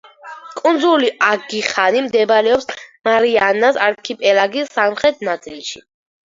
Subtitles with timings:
[0.59, 5.85] კუნძული აგიხანი მდებარეობს მარიანას არქიპელაგის სამხრეთ ნაწილში.